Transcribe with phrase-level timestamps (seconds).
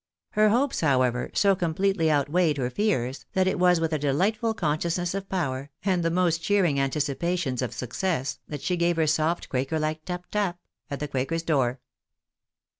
[0.31, 5.13] Her hopes, however, so completely outweighed her fears, that it was with a delightful consciousness
[5.13, 9.77] of power, and the most cheering anticipations of success, that she gave her soft quaker
[9.77, 10.57] hke tap tap
[10.89, 11.81] at the quaker's door.